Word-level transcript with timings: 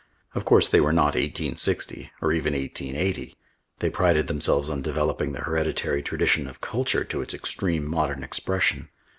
Of 0.33 0.45
course 0.45 0.67
they 0.67 0.81
were 0.81 0.91
not 0.91 1.15
eighteen 1.15 1.57
sixty, 1.57 2.09
or 2.23 2.31
even 2.31 2.55
eighteen 2.55 2.95
eighty. 2.95 3.35
They 3.77 3.91
prided 3.91 4.25
themselves 4.25 4.67
on 4.67 4.81
developing 4.81 5.33
the 5.33 5.41
hereditary 5.41 6.01
tradition 6.01 6.47
of 6.47 6.59
culture 6.59 7.03
to 7.03 7.21
its 7.21 7.35
extreme 7.35 7.87
modern 7.87 8.23
expression. 8.23 8.89